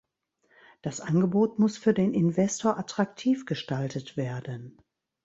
[0.81, 4.81] Das Angebot muss für den Investor attraktiv gestaltet werden.